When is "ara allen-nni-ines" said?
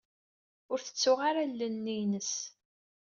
1.29-2.33